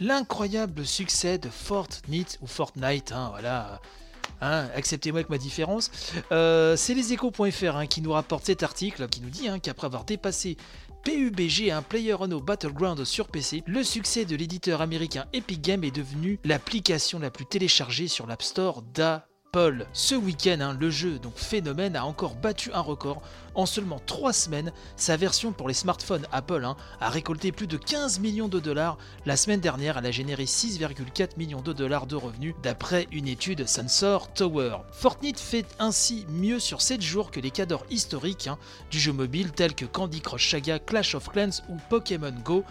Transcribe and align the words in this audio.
l'incroyable 0.00 0.84
succès 0.84 1.38
de 1.38 1.48
Fortnite 1.48 2.38
ou 2.40 2.46
Fortnite, 2.46 3.12
hein, 3.12 3.28
voilà. 3.30 3.80
Hein, 4.42 4.68
acceptez-moi 4.74 5.18
avec 5.18 5.28
ma 5.28 5.36
différence. 5.36 5.90
Euh, 6.32 6.74
c'est 6.74 6.94
leséchos.fr 6.94 7.76
hein, 7.76 7.86
qui 7.86 8.00
nous 8.00 8.12
rapporte 8.12 8.46
cet 8.46 8.62
article 8.62 9.06
qui 9.08 9.20
nous 9.20 9.28
dit 9.28 9.48
qu'après 9.62 9.86
avoir 9.86 10.04
dépassé 10.04 10.56
PUBG, 11.04 11.70
un 11.70 11.82
PlayerUnknown's 11.82 12.42
Battleground 12.42 13.04
sur 13.04 13.28
PC, 13.28 13.62
le 13.66 13.82
succès 13.84 14.24
de 14.24 14.36
l'éditeur 14.36 14.80
américain 14.80 15.26
Epic 15.32 15.60
Games 15.60 15.84
est 15.84 15.94
devenu 15.94 16.38
l'application 16.44 17.18
la 17.18 17.30
plus 17.30 17.46
téléchargée 17.46 18.08
sur 18.08 18.26
l'App 18.26 18.42
Store 18.42 18.82
d'A 18.82 19.29
Paul. 19.52 19.86
Ce 19.92 20.14
week-end, 20.14 20.58
hein, 20.60 20.76
le 20.78 20.90
jeu, 20.90 21.18
donc 21.18 21.36
Phénomène, 21.36 21.96
a 21.96 22.04
encore 22.04 22.36
battu 22.36 22.70
un 22.72 22.80
record. 22.80 23.20
En 23.56 23.66
seulement 23.66 24.00
3 24.06 24.32
semaines, 24.32 24.72
sa 24.94 25.16
version 25.16 25.50
pour 25.50 25.66
les 25.66 25.74
smartphones 25.74 26.26
Apple 26.30 26.64
hein, 26.64 26.76
a 27.00 27.08
récolté 27.08 27.50
plus 27.50 27.66
de 27.66 27.76
15 27.76 28.20
millions 28.20 28.46
de 28.46 28.60
dollars. 28.60 28.96
La 29.26 29.36
semaine 29.36 29.58
dernière, 29.58 29.98
elle 29.98 30.06
a 30.06 30.12
généré 30.12 30.44
6,4 30.44 31.30
millions 31.36 31.62
de 31.62 31.72
dollars 31.72 32.06
de 32.06 32.14
revenus 32.14 32.54
d'après 32.62 33.08
une 33.10 33.26
étude 33.26 33.66
Sensor 33.66 34.32
Tower. 34.34 34.76
Fortnite 34.92 35.40
fait 35.40 35.66
ainsi 35.80 36.26
mieux 36.28 36.60
sur 36.60 36.80
7 36.80 37.02
jours 37.02 37.32
que 37.32 37.40
les 37.40 37.50
cadors 37.50 37.84
historiques 37.90 38.46
hein, 38.46 38.58
du 38.92 39.00
jeu 39.00 39.12
mobile 39.12 39.50
tels 39.50 39.74
que 39.74 39.84
Candy 39.84 40.20
Crush 40.20 40.48
Saga, 40.48 40.78
Clash 40.78 41.16
of 41.16 41.28
Clans 41.28 41.62
ou 41.68 41.76
Pokémon 41.88 42.34
Go 42.44 42.64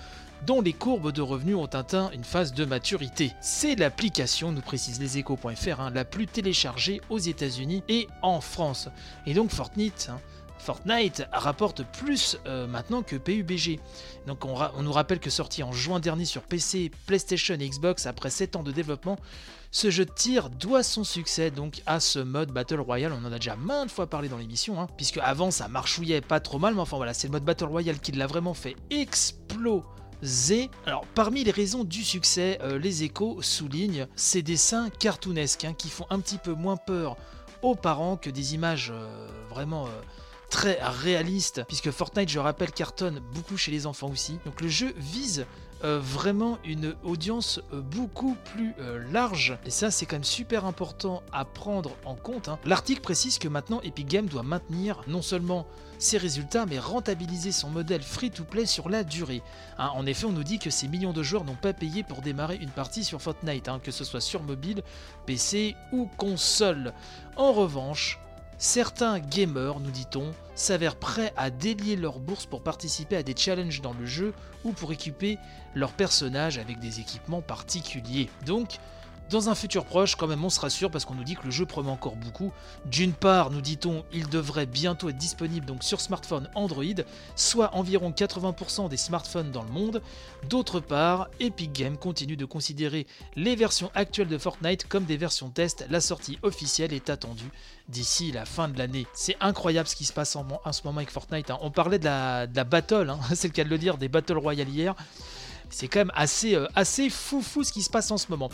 dont 0.46 0.62
les 0.62 0.74
courbes 0.74 1.12
de 1.12 1.22
revenus 1.22 1.56
ont 1.56 1.66
atteint 1.66 2.12
une 2.12 2.24
phase 2.24 2.54
de 2.54 2.66
maturité. 2.66 3.34
C'est 3.42 3.76
l'application, 3.76 4.52
nous 4.52 4.62
précise 4.62 5.00
leséchos.fr, 5.00 5.80
hein, 5.80 5.92
la 5.94 6.06
plus 6.06 6.28
téléchargée 6.28 7.02
aux 7.10 7.18
États-Unis 7.18 7.84
et 7.88 8.08
en 8.22 8.42
France. 8.42 8.90
Et 9.26 9.34
donc 9.34 9.52
Fortnite, 9.52 10.10
hein, 10.12 10.20
Fortnite 10.60 11.26
rapporte 11.32 11.84
plus 11.84 12.38
euh, 12.46 12.68
maintenant 12.68 13.02
que 13.02 13.16
PUBG. 13.16 13.80
Donc 14.28 14.46
on, 14.46 14.56
on, 14.76 14.84
nous 14.84 14.92
rappelle 14.92 15.20
que 15.20 15.30
sorti 15.30 15.64
en 15.64 15.72
juin 15.72 16.00
dernier 16.00 16.26
sur 16.26 16.44
PC, 16.44 16.92
PlayStation 17.08 17.56
et 17.56 17.70
Xbox 17.70 18.06
après 18.06 18.30
7 18.30 18.58
ans 18.58 18.64
de 18.64 18.72
développement, 18.72 19.18
ce 19.72 19.90
jeu 19.90 20.06
de 20.06 20.12
tir 20.12 20.50
doit 20.50 20.84
son 20.84 21.04
succès 21.04 21.52
donc 21.52 21.82
à 21.86 22.00
ce 22.00 22.20
mode 22.20 22.52
Battle 22.52 22.80
Royale. 22.80 23.14
On 23.14 23.26
en 23.26 23.32
a 23.32 23.40
déjà 23.40 23.56
maintes 23.56 23.92
fois 23.92 24.08
parlé 24.08 24.28
dans 24.28 24.38
l'émission, 24.38 24.82
hein, 24.82 24.88
puisque 24.98 25.18
avant 25.18 25.52
ça 25.52 25.68
marchouillait 25.68 26.22
pas 26.22 26.40
trop 26.40 26.60
mal, 26.60 26.74
mais 26.74 26.82
enfin 26.82 26.98
voilà, 26.98 27.14
c'est 27.14 27.28
le 27.28 27.32
mode 27.32 27.46
Battle 27.46 27.66
Royale 27.66 28.00
qui 28.00 28.12
l'a 28.12 28.28
vraiment 28.28 28.54
fait 28.54 28.76
exploser 28.90 29.84
Z. 30.24 30.70
Alors, 30.86 31.06
parmi 31.16 31.44
les 31.44 31.52
raisons 31.52 31.84
du 31.84 32.04
succès, 32.04 32.60
euh, 32.62 32.78
les 32.78 33.04
échos 33.04 33.42
soulignent 33.42 34.08
ces 34.16 34.42
dessins 34.42 34.90
cartoonesques 34.90 35.66
hein, 35.66 35.74
qui 35.74 35.90
font 35.90 36.06
un 36.10 36.20
petit 36.20 36.38
peu 36.38 36.54
moins 36.54 36.78
peur 36.78 37.16
aux 37.62 37.76
parents 37.76 38.18
que 38.18 38.30
des 38.30 38.54
images 38.54 38.92
euh, 38.94 39.28
vraiment 39.50 39.86
euh, 39.86 39.90
très 40.50 40.80
réalistes, 40.82 41.64
puisque 41.68 41.92
Fortnite, 41.92 42.30
je 42.30 42.40
rappelle, 42.40 42.72
cartonne 42.72 43.22
beaucoup 43.34 43.58
chez 43.58 43.72
les 43.72 43.86
enfants 43.86 44.10
aussi. 44.10 44.40
Donc, 44.46 44.62
le 44.62 44.68
jeu 44.68 44.94
vise 44.98 45.46
euh, 45.86 45.98
vraiment 46.02 46.58
une 46.66 46.94
audience 47.06 47.62
euh, 47.72 47.80
beaucoup 47.80 48.36
plus 48.54 48.74
euh, 48.82 49.02
large. 49.14 49.58
Et 49.66 49.70
ça, 49.70 49.92
c'est 49.92 50.06
quand 50.06 50.18
même 50.18 50.26
super 50.26 50.66
important 50.66 51.24
à 51.32 51.46
prendre 51.46 51.96
en 52.04 52.16
compte. 52.16 52.50
Hein. 52.50 52.60
L'article 52.66 53.00
précise 53.00 53.40
que 53.40 53.48
maintenant 53.48 53.80
Epic 53.82 54.06
Games 54.06 54.26
doit 54.26 54.44
maintenir 54.44 55.02
non 55.08 55.22
seulement 55.22 55.66
ses 55.98 56.18
résultats, 56.18 56.66
mais 56.66 56.80
rentabiliser 56.80 57.54
son 57.54 57.70
modèle 57.70 58.02
free-to-play 58.02 58.66
sur 58.66 58.90
la 58.90 59.06
durée. 59.06 59.42
Hein, 59.78 59.92
en 59.96 60.06
effet, 60.06 60.26
on 60.26 60.34
nous 60.34 60.44
dit 60.44 60.60
que 60.60 60.70
ces 60.70 60.90
millions 60.90 61.14
de 61.14 61.24
joueurs 61.24 61.46
n'ont 61.46 61.56
pas 61.56 61.72
payé 61.72 62.04
pour 62.04 62.22
démarrer 62.22 62.58
une 62.58 62.72
partie 62.72 63.06
sur 63.06 63.22
Fortnite, 63.22 63.70
hein, 63.70 63.80
que 63.82 63.92
ce 63.92 64.04
soit 64.04 64.22
sur 64.22 64.44
mobile, 64.44 64.82
PC 65.26 65.78
ou 65.94 66.10
console. 66.18 66.94
En 67.38 67.54
revanche, 67.54 68.20
Certains 68.62 69.20
gamers, 69.20 69.80
nous 69.80 69.90
dit-on, 69.90 70.34
s'avèrent 70.54 70.98
prêts 70.98 71.32
à 71.38 71.50
délier 71.50 71.96
leur 71.96 72.20
bourse 72.20 72.46
pour 72.46 72.62
participer 72.62 73.16
à 73.16 73.24
des 73.24 73.34
challenges 73.34 73.80
dans 73.80 73.94
le 73.94 74.06
jeu 74.06 74.34
ou 74.66 74.74
pour 74.74 74.92
équiper 74.92 75.38
leur 75.76 75.94
personnage 75.94 76.58
avec 76.58 76.78
des 76.80 77.00
équipements 77.00 77.42
particuliers. 77.42 78.30
Donc, 78.46 78.80
dans 79.30 79.50
un 79.50 79.56
futur 79.56 79.86
proche, 79.86 80.16
quand 80.16 80.28
même, 80.28 80.44
on 80.44 80.50
se 80.50 80.60
rassure 80.60 80.90
parce 80.90 81.06
qu'on 81.06 81.14
nous 81.14 81.24
dit 81.24 81.36
que 81.36 81.46
le 81.46 81.52
jeu 81.52 81.66
promet 81.66 81.92
encore 81.92 82.16
beaucoup. 82.16 82.52
D'une 82.86 83.14
part, 83.14 83.52
nous 83.52 83.62
dit-on, 83.62 84.04
il 84.12 84.28
devrait 84.28 84.66
bientôt 84.66 85.10
être 85.10 85.18
disponible 85.18 85.66
donc 85.66 85.84
sur 85.84 86.02
smartphone 86.02 86.50
Android, 86.56 86.84
soit 87.36 87.76
environ 87.76 88.12
80% 88.12 88.90
des 88.90 88.98
smartphones 88.98 89.52
dans 89.52 89.64
le 89.64 89.70
monde. 89.70 90.02
D'autre 90.50 90.80
part, 90.80 91.30
Epic 91.40 91.72
Games 91.72 91.98
continue 91.98 92.38
de 92.38 92.46
considérer 92.46 93.06
les 93.36 93.56
versions 93.56 93.92
actuelles 93.94 94.28
de 94.28 94.38
Fortnite 94.38 94.88
comme 94.88 95.06
des 95.06 95.18
versions 95.18 95.50
test. 95.50 95.86
La 95.90 96.02
sortie 96.02 96.40
officielle 96.42 96.94
est 96.94 97.10
attendue 97.10 97.52
d'ici 97.88 98.32
la 98.32 98.46
fin 98.46 98.68
de 98.68 98.78
l'année. 98.78 99.06
C'est 99.14 99.38
incroyable 99.42 99.88
ce 99.88 99.96
qui 99.96 100.06
se 100.06 100.14
passe 100.14 100.36
en, 100.36 100.46
ce 100.72 100.82
moment 100.84 100.98
avec 100.98 101.12
Fortnite. 101.12 101.52
Hein. 101.52 101.58
On 101.62 101.72
parlait 101.72 102.00
de 102.00 102.06
la, 102.06 102.48
battle, 102.64 103.10
hein. 103.10 103.20
c'est 103.36 103.48
le 103.48 103.54
cas 103.54 103.64
de 103.64 103.70
le 103.70 103.78
dire, 103.78 103.98
des 103.98 104.10
Battle 104.10 104.38
Royale 104.38 104.70
hier 104.70 104.96
c'est 105.70 105.88
quand 105.88 106.00
même 106.00 106.12
assez, 106.16 106.56
euh, 106.56 106.68
assez 106.76 107.10
fou 107.10 107.42
fou 107.42 107.64
ce 107.64 107.72
qui 107.72 107.82
se 107.82 107.90
passe 107.90 108.12
en 108.12 108.18
ce 108.18 108.28
moment. 108.30 108.50